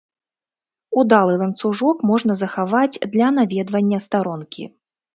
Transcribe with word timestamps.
Удалы 1.01 1.33
ланцужок 1.41 1.97
можна 2.13 2.39
захаваць 2.41 3.01
для 3.15 3.31
наведвання 3.39 4.05
старонкі. 4.11 4.63